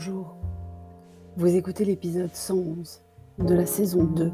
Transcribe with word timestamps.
Bonjour. 0.00 0.36
Vous 1.36 1.56
écoutez 1.56 1.84
l'épisode 1.84 2.32
111 2.32 3.00
de 3.40 3.52
la 3.52 3.66
saison 3.66 4.04
2 4.04 4.30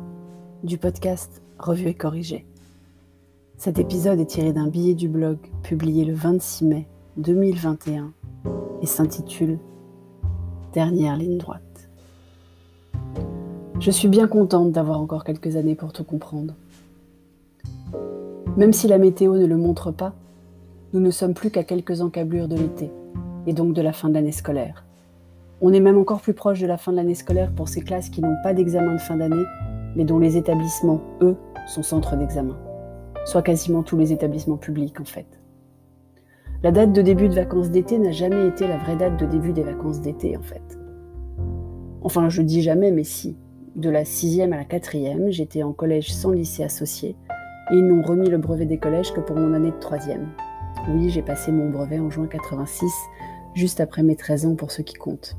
du 0.62 0.76
podcast 0.76 1.40
Revue 1.58 1.88
et 1.88 1.94
corrigé. 1.94 2.44
Cet 3.56 3.78
épisode 3.78 4.20
est 4.20 4.26
tiré 4.26 4.52
d'un 4.52 4.68
billet 4.68 4.92
du 4.92 5.08
blog 5.08 5.38
publié 5.62 6.04
le 6.04 6.12
26 6.12 6.66
mai 6.66 6.86
2021 7.16 8.12
et 8.82 8.86
s'intitule 8.86 9.58
Dernière 10.74 11.16
ligne 11.16 11.38
droite. 11.38 11.88
Je 13.80 13.90
suis 13.90 14.08
bien 14.08 14.28
contente 14.28 14.70
d'avoir 14.70 15.00
encore 15.00 15.24
quelques 15.24 15.56
années 15.56 15.76
pour 15.76 15.94
tout 15.94 16.04
comprendre. 16.04 16.52
Même 18.58 18.74
si 18.74 18.86
la 18.86 18.98
météo 18.98 19.38
ne 19.38 19.46
le 19.46 19.56
montre 19.56 19.92
pas, 19.92 20.12
nous 20.92 21.00
ne 21.00 21.10
sommes 21.10 21.32
plus 21.32 21.50
qu'à 21.50 21.64
quelques 21.64 22.02
encablures 22.02 22.48
de 22.48 22.56
l'été 22.56 22.90
et 23.46 23.54
donc 23.54 23.72
de 23.72 23.80
la 23.80 23.94
fin 23.94 24.10
de 24.10 24.14
l'année 24.14 24.30
scolaire. 24.30 24.84
On 25.60 25.72
est 25.72 25.80
même 25.80 25.98
encore 25.98 26.20
plus 26.20 26.34
proche 26.34 26.60
de 26.60 26.66
la 26.66 26.76
fin 26.76 26.92
de 26.92 26.96
l'année 26.96 27.14
scolaire 27.14 27.52
pour 27.52 27.68
ces 27.68 27.80
classes 27.80 28.10
qui 28.10 28.20
n'ont 28.20 28.36
pas 28.42 28.54
d'examen 28.54 28.94
de 28.94 29.00
fin 29.00 29.16
d'année, 29.16 29.44
mais 29.94 30.04
dont 30.04 30.18
les 30.18 30.36
établissements, 30.36 31.00
eux, 31.20 31.36
sont 31.66 31.82
centres 31.82 32.16
d'examen. 32.16 32.56
Soit 33.24 33.42
quasiment 33.42 33.82
tous 33.82 33.96
les 33.96 34.12
établissements 34.12 34.56
publics, 34.56 35.00
en 35.00 35.04
fait. 35.04 35.26
La 36.62 36.72
date 36.72 36.92
de 36.92 37.02
début 37.02 37.28
de 37.28 37.34
vacances 37.34 37.70
d'été 37.70 37.98
n'a 37.98 38.10
jamais 38.10 38.48
été 38.48 38.66
la 38.66 38.78
vraie 38.78 38.96
date 38.96 39.18
de 39.18 39.26
début 39.26 39.52
des 39.52 39.62
vacances 39.62 40.00
d'été, 40.00 40.36
en 40.36 40.42
fait. 40.42 40.78
Enfin, 42.02 42.28
je 42.28 42.42
dis 42.42 42.62
jamais, 42.62 42.90
mais 42.90 43.04
si. 43.04 43.36
De 43.76 43.90
la 43.90 44.04
sixième 44.04 44.52
à 44.52 44.56
la 44.56 44.64
quatrième, 44.64 45.30
j'étais 45.30 45.62
en 45.62 45.72
collège 45.72 46.12
sans 46.12 46.30
lycée 46.30 46.64
associé, 46.64 47.16
et 47.70 47.76
ils 47.76 47.86
n'ont 47.86 48.02
remis 48.02 48.28
le 48.28 48.38
brevet 48.38 48.66
des 48.66 48.78
collèges 48.78 49.12
que 49.12 49.20
pour 49.20 49.36
mon 49.36 49.54
année 49.54 49.70
de 49.70 49.78
troisième. 49.78 50.28
Oui, 50.88 51.10
j'ai 51.10 51.22
passé 51.22 51.50
mon 51.50 51.70
brevet 51.70 51.98
en 51.98 52.10
juin 52.10 52.26
86, 52.26 52.90
juste 53.54 53.80
après 53.80 54.02
mes 54.02 54.16
13 54.16 54.46
ans 54.46 54.54
pour 54.54 54.70
ceux 54.70 54.82
qui 54.82 54.94
comptent. 54.94 55.36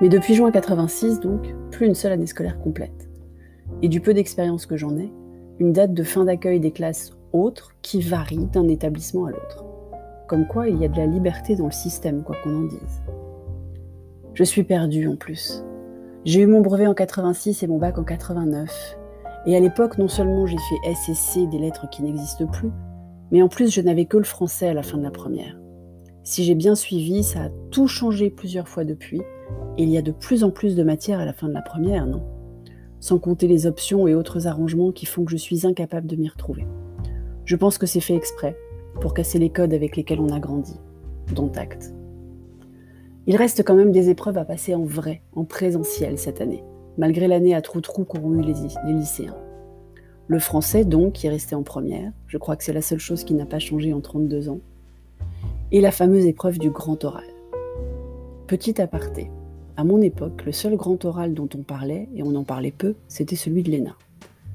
Mais 0.00 0.08
depuis 0.08 0.34
juin 0.34 0.50
86, 0.50 1.20
donc, 1.20 1.54
plus 1.70 1.86
une 1.86 1.94
seule 1.94 2.12
année 2.12 2.26
scolaire 2.26 2.58
complète. 2.58 3.08
Et 3.82 3.88
du 3.88 4.00
peu 4.00 4.14
d'expérience 4.14 4.66
que 4.66 4.76
j'en 4.76 4.96
ai, 4.98 5.12
une 5.58 5.72
date 5.72 5.94
de 5.94 6.02
fin 6.02 6.24
d'accueil 6.24 6.60
des 6.60 6.70
classes 6.70 7.12
autres 7.32 7.70
qui 7.82 8.00
varie 8.00 8.46
d'un 8.52 8.68
établissement 8.68 9.26
à 9.26 9.30
l'autre. 9.30 9.64
Comme 10.28 10.46
quoi, 10.46 10.68
il 10.68 10.78
y 10.78 10.84
a 10.84 10.88
de 10.88 10.96
la 10.96 11.06
liberté 11.06 11.56
dans 11.56 11.66
le 11.66 11.72
système, 11.72 12.22
quoi 12.22 12.36
qu'on 12.42 12.64
en 12.64 12.64
dise. 12.64 13.02
Je 14.34 14.44
suis 14.44 14.64
perdue 14.64 15.08
en 15.08 15.16
plus. 15.16 15.64
J'ai 16.24 16.40
eu 16.40 16.46
mon 16.46 16.60
brevet 16.60 16.86
en 16.86 16.94
86 16.94 17.62
et 17.62 17.66
mon 17.66 17.78
bac 17.78 17.98
en 17.98 18.04
89. 18.04 18.98
Et 19.46 19.56
à 19.56 19.60
l'époque, 19.60 19.96
non 19.96 20.08
seulement 20.08 20.44
j'ai 20.46 20.58
fait 20.58 20.92
SSC 20.92 21.48
des 21.48 21.58
lettres 21.58 21.88
qui 21.88 22.02
n'existent 22.02 22.46
plus, 22.46 22.70
mais 23.30 23.42
en 23.42 23.48
plus 23.48 23.72
je 23.72 23.80
n'avais 23.80 24.06
que 24.06 24.16
le 24.16 24.24
français 24.24 24.68
à 24.68 24.74
la 24.74 24.82
fin 24.82 24.98
de 24.98 25.04
la 25.04 25.10
première. 25.10 25.56
Si 26.26 26.42
j'ai 26.42 26.56
bien 26.56 26.74
suivi, 26.74 27.22
ça 27.22 27.44
a 27.44 27.48
tout 27.70 27.86
changé 27.86 28.30
plusieurs 28.30 28.66
fois 28.66 28.82
depuis, 28.82 29.22
il 29.78 29.88
y 29.88 29.96
a 29.96 30.02
de 30.02 30.10
plus 30.10 30.42
en 30.42 30.50
plus 30.50 30.74
de 30.74 30.82
matière 30.82 31.20
à 31.20 31.24
la 31.24 31.32
fin 31.32 31.46
de 31.46 31.52
la 31.52 31.62
première, 31.62 32.04
non? 32.04 32.20
Sans 32.98 33.20
compter 33.20 33.46
les 33.46 33.68
options 33.68 34.08
et 34.08 34.14
autres 34.16 34.48
arrangements 34.48 34.90
qui 34.90 35.06
font 35.06 35.24
que 35.24 35.30
je 35.30 35.36
suis 35.36 35.68
incapable 35.68 36.08
de 36.08 36.16
m'y 36.16 36.28
retrouver. 36.28 36.66
Je 37.44 37.54
pense 37.54 37.78
que 37.78 37.86
c'est 37.86 38.00
fait 38.00 38.16
exprès, 38.16 38.56
pour 39.00 39.14
casser 39.14 39.38
les 39.38 39.50
codes 39.50 39.72
avec 39.72 39.96
lesquels 39.96 40.18
on 40.18 40.30
a 40.30 40.40
grandi, 40.40 40.74
dont 41.32 41.52
acte. 41.54 41.94
Il 43.28 43.36
reste 43.36 43.62
quand 43.62 43.76
même 43.76 43.92
des 43.92 44.10
épreuves 44.10 44.38
à 44.38 44.44
passer 44.44 44.74
en 44.74 44.82
vrai, 44.82 45.22
en 45.32 45.44
présentiel 45.44 46.18
cette 46.18 46.40
année, 46.40 46.64
malgré 46.98 47.28
l'année 47.28 47.54
à 47.54 47.62
trou-trou 47.62 48.02
qu'auront 48.04 48.34
eu 48.34 48.42
les, 48.42 48.54
les 48.84 48.92
lycéens. 48.94 49.36
Le 50.26 50.40
français, 50.40 50.84
donc, 50.84 51.12
qui 51.12 51.28
est 51.28 51.30
resté 51.30 51.54
en 51.54 51.62
première, 51.62 52.10
je 52.26 52.36
crois 52.36 52.56
que 52.56 52.64
c'est 52.64 52.72
la 52.72 52.82
seule 52.82 52.98
chose 52.98 53.22
qui 53.22 53.34
n'a 53.34 53.46
pas 53.46 53.60
changé 53.60 53.92
en 53.92 54.00
32 54.00 54.48
ans, 54.48 54.58
et 55.72 55.80
la 55.80 55.90
fameuse 55.90 56.26
épreuve 56.26 56.58
du 56.58 56.70
grand 56.70 57.02
oral. 57.04 57.24
Petit 58.46 58.80
aparté, 58.80 59.30
à 59.76 59.84
mon 59.84 60.00
époque, 60.00 60.44
le 60.46 60.52
seul 60.52 60.76
grand 60.76 61.04
oral 61.04 61.34
dont 61.34 61.48
on 61.54 61.62
parlait, 61.62 62.08
et 62.14 62.22
on 62.22 62.34
en 62.34 62.44
parlait 62.44 62.70
peu, 62.70 62.94
c'était 63.08 63.36
celui 63.36 63.62
de 63.62 63.70
l'ENA. 63.70 63.96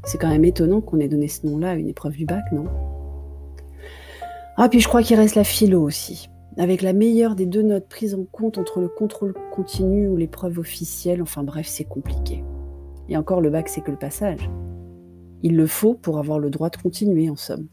C'est 0.04 0.18
quand 0.18 0.30
même 0.30 0.46
étonnant 0.46 0.82
qu'on 0.82 1.00
ait 1.00 1.08
donné 1.08 1.28
ce 1.28 1.46
nom-là 1.46 1.72
à 1.72 1.76
une 1.76 1.90
épreuve 1.90 2.16
du 2.16 2.26
bac, 2.26 2.44
non? 2.52 2.66
Ah, 4.58 4.68
puis 4.68 4.80
je 4.80 4.88
crois 4.88 5.04
qu'il 5.04 5.18
reste 5.18 5.36
la 5.36 5.44
philo 5.44 5.82
aussi, 5.82 6.28
avec 6.58 6.82
la 6.82 6.94
meilleure 6.94 7.36
des 7.36 7.46
deux 7.46 7.62
notes 7.62 7.88
prises 7.88 8.16
en 8.16 8.24
compte 8.24 8.58
entre 8.58 8.80
le 8.80 8.88
contrôle 8.88 9.36
continu 9.52 10.08
ou 10.08 10.18
l'épreuve 10.18 10.58
officielle, 10.58 11.22
enfin 11.22 11.44
bref, 11.44 11.68
c'est 11.68 11.84
compliqué. 11.84 12.44
Et 13.10 13.18
encore, 13.18 13.42
le 13.42 13.50
bac, 13.50 13.70
c'est 13.70 13.82
que 13.82 13.92
le 13.92 13.98
passage. 13.98 14.50
Il 15.44 15.56
le 15.56 15.68
faut 15.68 15.94
pour 15.94 16.18
avoir 16.18 16.40
le 16.40 16.50
droit 16.50 16.70
de 16.70 16.78
continuer, 16.78 17.30
en 17.30 17.36
somme. 17.36 17.68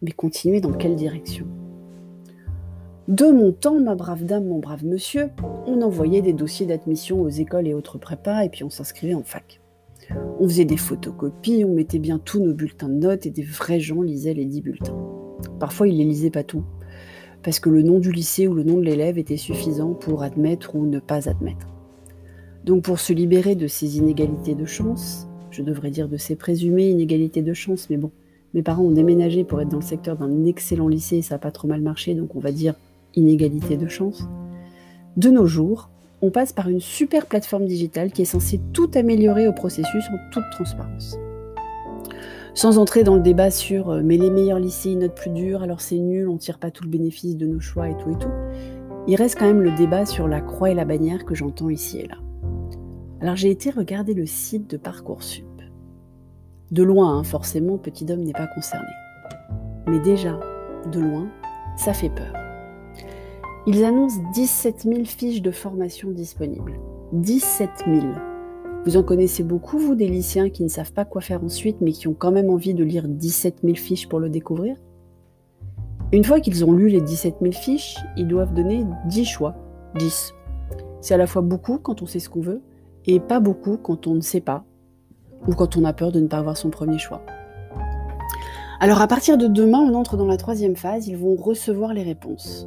Mais 0.00 0.12
continuer 0.12 0.60
dans 0.60 0.72
quelle 0.72 0.96
direction? 0.96 1.46
De 3.10 3.24
mon 3.24 3.50
temps, 3.50 3.80
ma 3.80 3.96
brave 3.96 4.24
dame, 4.24 4.46
mon 4.46 4.60
brave 4.60 4.84
monsieur, 4.84 5.30
on 5.66 5.82
envoyait 5.82 6.22
des 6.22 6.32
dossiers 6.32 6.64
d'admission 6.64 7.20
aux 7.20 7.28
écoles 7.28 7.66
et 7.66 7.74
autres 7.74 7.98
prépas 7.98 8.44
et 8.44 8.48
puis 8.48 8.62
on 8.62 8.70
s'inscrivait 8.70 9.14
en 9.14 9.24
fac. 9.24 9.60
On 10.38 10.46
faisait 10.46 10.64
des 10.64 10.76
photocopies, 10.76 11.64
on 11.64 11.74
mettait 11.74 11.98
bien 11.98 12.20
tous 12.20 12.38
nos 12.38 12.54
bulletins 12.54 12.88
de 12.88 12.94
notes 12.94 13.26
et 13.26 13.30
des 13.30 13.42
vrais 13.42 13.80
gens 13.80 14.02
lisaient 14.02 14.32
les 14.32 14.44
dix 14.44 14.60
bulletins. 14.60 14.96
Parfois, 15.58 15.88
ils 15.88 15.98
les 15.98 16.04
lisaient 16.04 16.30
pas 16.30 16.44
tous, 16.44 16.62
parce 17.42 17.58
que 17.58 17.68
le 17.68 17.82
nom 17.82 17.98
du 17.98 18.12
lycée 18.12 18.46
ou 18.46 18.54
le 18.54 18.62
nom 18.62 18.76
de 18.76 18.84
l'élève 18.84 19.18
était 19.18 19.36
suffisant 19.36 19.92
pour 19.92 20.22
admettre 20.22 20.76
ou 20.76 20.86
ne 20.86 21.00
pas 21.00 21.28
admettre. 21.28 21.66
Donc 22.64 22.84
pour 22.84 23.00
se 23.00 23.12
libérer 23.12 23.56
de 23.56 23.66
ces 23.66 23.98
inégalités 23.98 24.54
de 24.54 24.66
chance, 24.66 25.26
je 25.50 25.62
devrais 25.62 25.90
dire 25.90 26.08
de 26.08 26.16
ces 26.16 26.36
présumées 26.36 26.90
inégalités 26.90 27.42
de 27.42 27.54
chance, 27.54 27.90
mais 27.90 27.96
bon, 27.96 28.12
mes 28.54 28.62
parents 28.62 28.84
ont 28.84 28.92
déménagé 28.92 29.42
pour 29.42 29.60
être 29.60 29.68
dans 29.68 29.78
le 29.78 29.82
secteur 29.82 30.16
d'un 30.16 30.44
excellent 30.44 30.86
lycée 30.86 31.16
et 31.16 31.22
ça 31.22 31.34
n'a 31.34 31.38
pas 31.40 31.50
trop 31.50 31.66
mal 31.66 31.80
marché, 31.80 32.14
donc 32.14 32.36
on 32.36 32.40
va 32.40 32.52
dire 32.52 32.76
inégalité 33.14 33.76
de 33.76 33.88
chance. 33.88 34.28
De 35.16 35.30
nos 35.30 35.46
jours, 35.46 35.90
on 36.22 36.30
passe 36.30 36.52
par 36.52 36.68
une 36.68 36.80
super 36.80 37.26
plateforme 37.26 37.66
digitale 37.66 38.12
qui 38.12 38.22
est 38.22 38.26
censée 38.26 38.60
tout 38.72 38.90
améliorer 38.94 39.48
au 39.48 39.52
processus 39.52 40.04
en 40.08 40.30
toute 40.30 40.48
transparence. 40.52 41.16
Sans 42.54 42.78
entrer 42.78 43.04
dans 43.04 43.14
le 43.14 43.22
débat 43.22 43.50
sur 43.50 43.90
euh, 43.90 44.02
mais 44.04 44.16
les 44.16 44.30
meilleurs 44.30 44.58
lycées 44.58 44.96
notent 44.96 45.14
plus 45.14 45.30
dur, 45.30 45.62
alors 45.62 45.80
c'est 45.80 45.98
nul, 45.98 46.28
on 46.28 46.36
tire 46.36 46.58
pas 46.58 46.70
tout 46.70 46.84
le 46.84 46.90
bénéfice 46.90 47.36
de 47.36 47.46
nos 47.46 47.60
choix 47.60 47.88
et 47.88 47.96
tout 47.96 48.10
et 48.10 48.18
tout, 48.18 48.30
il 49.06 49.16
reste 49.16 49.38
quand 49.38 49.46
même 49.46 49.62
le 49.62 49.70
débat 49.72 50.04
sur 50.04 50.28
la 50.28 50.40
croix 50.40 50.70
et 50.70 50.74
la 50.74 50.84
bannière 50.84 51.24
que 51.24 51.34
j'entends 51.34 51.70
ici 51.70 51.98
et 51.98 52.08
là. 52.08 52.16
Alors 53.20 53.36
j'ai 53.36 53.50
été 53.50 53.70
regarder 53.70 54.14
le 54.14 54.26
site 54.26 54.68
de 54.70 54.76
Parcoursup. 54.76 55.44
De 56.70 56.82
loin, 56.82 57.18
hein, 57.18 57.24
forcément, 57.24 57.78
Petit 57.78 58.06
homme 58.10 58.22
n'est 58.22 58.32
pas 58.32 58.46
concerné. 58.46 58.86
Mais 59.88 59.98
déjà, 60.00 60.38
de 60.92 61.00
loin, 61.00 61.28
ça 61.76 61.92
fait 61.92 62.10
peur. 62.10 62.39
Ils 63.66 63.84
annoncent 63.84 64.22
17 64.32 64.84
000 64.84 65.04
fiches 65.04 65.42
de 65.42 65.50
formation 65.50 66.10
disponibles. 66.10 66.80
17 67.12 67.68
000. 67.86 68.06
Vous 68.86 68.96
en 68.96 69.02
connaissez 69.02 69.42
beaucoup, 69.42 69.78
vous, 69.78 69.94
des 69.94 70.08
lycéens 70.08 70.48
qui 70.48 70.62
ne 70.62 70.68
savent 70.68 70.94
pas 70.94 71.04
quoi 71.04 71.20
faire 71.20 71.44
ensuite, 71.44 71.82
mais 71.82 71.92
qui 71.92 72.08
ont 72.08 72.14
quand 72.14 72.32
même 72.32 72.48
envie 72.48 72.72
de 72.72 72.82
lire 72.82 73.06
17 73.06 73.58
000 73.62 73.74
fiches 73.74 74.08
pour 74.08 74.18
le 74.18 74.30
découvrir? 74.30 74.76
Une 76.12 76.24
fois 76.24 76.40
qu'ils 76.40 76.64
ont 76.64 76.72
lu 76.72 76.88
les 76.88 77.02
17 77.02 77.36
000 77.42 77.52
fiches, 77.52 77.98
ils 78.16 78.26
doivent 78.26 78.54
donner 78.54 78.86
10 79.08 79.26
choix. 79.26 79.54
10. 79.98 80.32
C'est 81.02 81.12
à 81.12 81.18
la 81.18 81.26
fois 81.26 81.42
beaucoup 81.42 81.76
quand 81.76 82.00
on 82.00 82.06
sait 82.06 82.18
ce 82.18 82.30
qu'on 82.30 82.40
veut, 82.40 82.62
et 83.04 83.20
pas 83.20 83.40
beaucoup 83.40 83.76
quand 83.76 84.06
on 84.06 84.14
ne 84.14 84.22
sait 84.22 84.40
pas, 84.40 84.64
ou 85.46 85.52
quand 85.52 85.76
on 85.76 85.84
a 85.84 85.92
peur 85.92 86.12
de 86.12 86.20
ne 86.20 86.28
pas 86.28 86.38
avoir 86.38 86.56
son 86.56 86.70
premier 86.70 86.98
choix. 86.98 87.20
Alors 88.80 89.02
à 89.02 89.06
partir 89.06 89.36
de 89.36 89.46
demain, 89.46 89.80
on 89.80 89.92
entre 89.92 90.16
dans 90.16 90.26
la 90.26 90.38
troisième 90.38 90.76
phase, 90.76 91.08
ils 91.08 91.18
vont 91.18 91.36
recevoir 91.36 91.92
les 91.92 92.02
réponses 92.02 92.66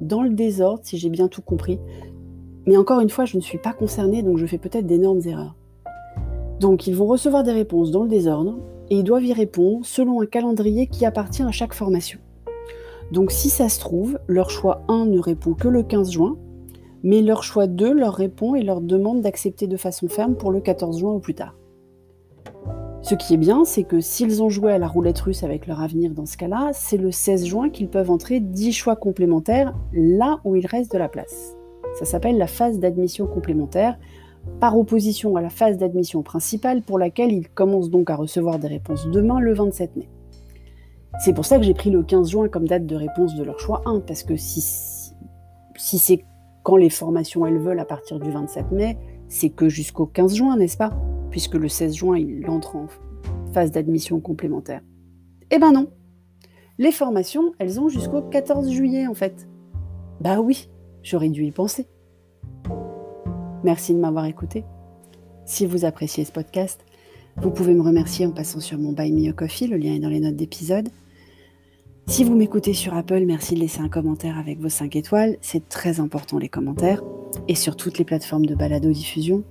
dans 0.00 0.22
le 0.22 0.30
désordre, 0.30 0.80
si 0.82 0.98
j'ai 0.98 1.10
bien 1.10 1.28
tout 1.28 1.42
compris. 1.42 1.78
Mais 2.66 2.76
encore 2.76 3.00
une 3.00 3.10
fois, 3.10 3.24
je 3.24 3.36
ne 3.36 3.42
suis 3.42 3.58
pas 3.58 3.72
concernée, 3.72 4.22
donc 4.22 4.38
je 4.38 4.46
fais 4.46 4.58
peut-être 4.58 4.86
d'énormes 4.86 5.20
erreurs. 5.24 5.54
Donc 6.60 6.86
ils 6.86 6.94
vont 6.94 7.06
recevoir 7.06 7.44
des 7.44 7.52
réponses 7.52 7.90
dans 7.90 8.02
le 8.02 8.08
désordre, 8.08 8.58
et 8.90 8.96
ils 8.96 9.04
doivent 9.04 9.24
y 9.24 9.32
répondre 9.32 9.84
selon 9.84 10.20
un 10.20 10.26
calendrier 10.26 10.86
qui 10.86 11.04
appartient 11.06 11.42
à 11.42 11.50
chaque 11.50 11.74
formation. 11.74 12.18
Donc 13.12 13.30
si 13.30 13.48
ça 13.48 13.68
se 13.68 13.80
trouve, 13.80 14.18
leur 14.26 14.50
choix 14.50 14.82
1 14.88 15.06
ne 15.06 15.18
répond 15.18 15.54
que 15.54 15.68
le 15.68 15.82
15 15.82 16.10
juin, 16.10 16.36
mais 17.02 17.22
leur 17.22 17.42
choix 17.42 17.66
2 17.66 17.92
leur 17.92 18.14
répond 18.14 18.54
et 18.54 18.62
leur 18.62 18.80
demande 18.80 19.22
d'accepter 19.22 19.66
de 19.66 19.76
façon 19.76 20.08
ferme 20.08 20.34
pour 20.34 20.50
le 20.50 20.60
14 20.60 20.98
juin 20.98 21.12
ou 21.12 21.20
plus 21.20 21.34
tard. 21.34 21.54
Ce 23.00 23.14
qui 23.14 23.34
est 23.34 23.38
bien, 23.38 23.64
c'est 23.64 23.84
que 23.84 24.00
s'ils 24.00 24.42
ont 24.42 24.50
joué 24.50 24.72
à 24.72 24.78
la 24.78 24.88
roulette 24.88 25.20
russe 25.20 25.44
avec 25.44 25.66
leur 25.66 25.80
avenir 25.80 26.12
dans 26.12 26.26
ce 26.26 26.36
cas-là, 26.36 26.70
c'est 26.72 26.96
le 26.96 27.12
16 27.12 27.46
juin 27.46 27.70
qu'ils 27.70 27.88
peuvent 27.88 28.10
entrer 28.10 28.40
10 28.40 28.72
choix 28.72 28.96
complémentaires 28.96 29.74
là 29.92 30.40
où 30.44 30.56
il 30.56 30.66
reste 30.66 30.92
de 30.92 30.98
la 30.98 31.08
place. 31.08 31.56
Ça 31.98 32.04
s'appelle 32.04 32.38
la 32.38 32.46
phase 32.46 32.78
d'admission 32.78 33.26
complémentaire, 33.26 33.98
par 34.60 34.76
opposition 34.76 35.36
à 35.36 35.42
la 35.42 35.50
phase 35.50 35.78
d'admission 35.78 36.22
principale 36.22 36.82
pour 36.82 36.98
laquelle 36.98 37.32
ils 37.32 37.48
commencent 37.48 37.90
donc 37.90 38.10
à 38.10 38.16
recevoir 38.16 38.58
des 38.58 38.68
réponses 38.68 39.06
demain 39.08 39.40
le 39.40 39.54
27 39.54 39.96
mai. 39.96 40.08
C'est 41.20 41.32
pour 41.32 41.44
ça 41.44 41.58
que 41.58 41.64
j'ai 41.64 41.74
pris 41.74 41.90
le 41.90 42.02
15 42.02 42.30
juin 42.30 42.48
comme 42.48 42.66
date 42.66 42.86
de 42.86 42.96
réponse 42.96 43.34
de 43.34 43.44
leur 43.44 43.58
choix 43.60 43.82
1, 43.86 44.00
parce 44.00 44.22
que 44.22 44.36
si, 44.36 44.60
si 45.76 45.98
c'est 45.98 46.24
quand 46.62 46.76
les 46.76 46.90
formations 46.90 47.46
elles 47.46 47.58
veulent 47.58 47.80
à 47.80 47.84
partir 47.84 48.18
du 48.18 48.30
27 48.30 48.72
mai, 48.72 48.98
c'est 49.28 49.50
que 49.50 49.68
jusqu'au 49.68 50.06
15 50.06 50.34
juin, 50.34 50.56
n'est-ce 50.56 50.76
pas? 50.76 50.92
Puisque 51.30 51.54
le 51.54 51.68
16 51.68 51.94
juin, 51.94 52.18
il 52.18 52.48
entre 52.48 52.76
en 52.76 52.86
phase 53.52 53.70
d'admission 53.70 54.20
complémentaire. 54.20 54.82
Eh 55.50 55.58
ben 55.58 55.72
non. 55.72 55.88
Les 56.78 56.92
formations, 56.92 57.52
elles 57.58 57.80
ont 57.80 57.88
jusqu'au 57.88 58.22
14 58.22 58.70
juillet 58.70 59.06
en 59.06 59.14
fait. 59.14 59.48
Bah 60.20 60.40
oui, 60.40 60.68
j'aurais 61.02 61.28
dû 61.28 61.44
y 61.44 61.50
penser. 61.50 61.86
Merci 63.64 63.94
de 63.94 63.98
m'avoir 63.98 64.26
écouté. 64.26 64.64
Si 65.44 65.66
vous 65.66 65.84
appréciez 65.84 66.24
ce 66.24 66.32
podcast, 66.32 66.84
vous 67.40 67.50
pouvez 67.50 67.74
me 67.74 67.82
remercier 67.82 68.26
en 68.26 68.30
passant 68.30 68.60
sur 68.60 68.78
mon 68.78 68.92
Buy 68.92 69.12
Me 69.12 69.28
a 69.30 69.32
Coffee, 69.32 69.66
le 69.66 69.76
lien 69.76 69.94
est 69.94 70.00
dans 70.00 70.08
les 70.08 70.20
notes 70.20 70.36
d'épisode. 70.36 70.88
Si 72.06 72.24
vous 72.24 72.34
m'écoutez 72.34 72.74
sur 72.74 72.94
Apple, 72.94 73.24
merci 73.26 73.54
de 73.54 73.60
laisser 73.60 73.80
un 73.80 73.88
commentaire 73.88 74.38
avec 74.38 74.60
vos 74.60 74.68
5 74.68 74.96
étoiles, 74.96 75.36
c'est 75.40 75.68
très 75.68 76.00
important 76.00 76.38
les 76.38 76.48
commentaires. 76.48 77.02
Et 77.48 77.54
sur 77.54 77.76
toutes 77.76 77.98
les 77.98 78.04
plateformes 78.04 78.46
de 78.46 78.54
balado-diffusion, 78.54 79.44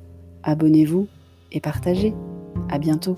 abonnez-vous 0.44 1.07
et 1.51 1.59
partagez. 1.59 2.13
À 2.69 2.77
bientôt. 2.79 3.17